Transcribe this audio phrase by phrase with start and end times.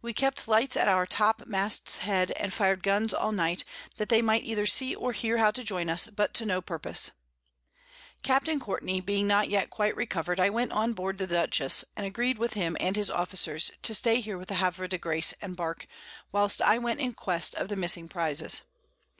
[0.00, 3.64] We kept Lights at our Top mast's Head, and fir'd Guns all Night,
[3.96, 7.10] that they might either see or hear how to join us, but to no Purpose.
[8.22, 8.48] Capt.
[8.60, 12.52] Courtney being not yet quite recover'd, I went on board the Dutchess, and agreed with
[12.52, 15.88] him and his Officers, to stay here with the Havre de Grace and Bark,
[16.30, 18.62] whilst I went in quest of the missing Prizes.